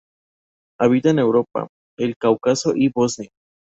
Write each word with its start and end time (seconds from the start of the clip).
Habita 0.79 1.11
en 1.11 1.19
Europa, 1.19 1.67
el 1.97 2.17
Cáucaso 2.17 2.73
y 2.75 2.89
Bosnia. 2.91 3.29